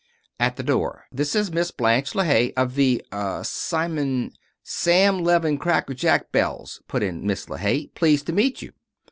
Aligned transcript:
At 0.39 0.55
the 0.55 0.63
door 0.63 1.05
"This 1.11 1.35
is 1.35 1.51
Miss 1.51 1.69
Blanche 1.69 2.13
LeHaye 2.13 2.53
of 2.57 2.73
the 2.73 3.05
er 3.13 3.43
Simon" 3.43 4.31
"Sam 4.63 5.23
Levin 5.23 5.59
Crackerjack 5.59 6.31
Belles," 6.31 6.81
put 6.87 7.03
in 7.03 7.23
Miss 7.27 7.45
LeHaye. 7.45 7.93
"Pleased 7.93 8.25
to 8.25 8.33
meet 8.33 8.63
you." 8.63 8.73